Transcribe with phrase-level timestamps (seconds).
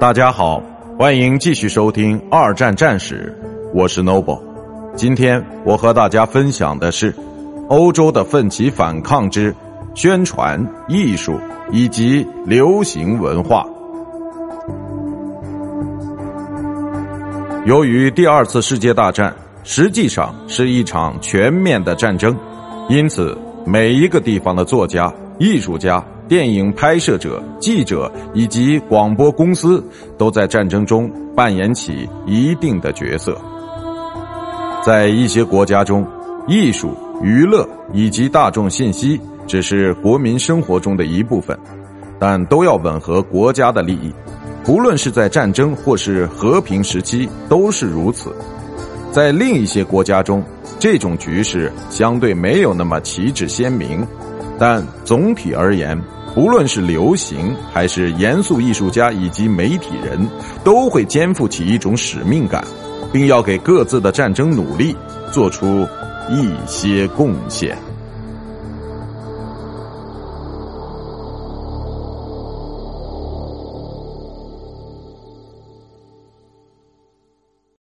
[0.00, 0.62] 大家好，
[0.96, 3.36] 欢迎继续收听二战战史，
[3.74, 4.40] 我是 Noble。
[4.94, 7.12] 今天我和大家分享的是
[7.68, 9.52] 欧洲的奋起反抗之
[9.96, 11.40] 宣传艺术
[11.72, 13.66] 以及流行文化。
[17.66, 19.34] 由于第二次世界大战
[19.64, 22.38] 实际上是一场全面的战争，
[22.88, 23.36] 因此
[23.66, 26.00] 每一个地方的作家、艺术家。
[26.28, 29.82] 电影拍摄者、记者以及广播公司
[30.18, 33.36] 都在战争中扮演起一定的角色。
[34.84, 36.06] 在一些国家中，
[36.46, 41.58] 艺术、娱乐以及大众信息只是国民生活中的一部分，
[42.18, 44.12] 但都要吻合国家的利益。
[44.64, 48.34] 不论是在战争或是和平时期，都是如此。
[49.10, 50.44] 在另一些国家中，
[50.78, 54.06] 这种局势相对没有那么旗帜鲜明，
[54.58, 55.98] 但总体而言。
[56.34, 60.28] 不论是流行还是严肃艺术家以及媒体人，
[60.62, 62.64] 都会肩负起一种使命感，
[63.10, 64.94] 并要给各自的战争努力
[65.32, 65.88] 做出
[66.30, 67.87] 一些贡献。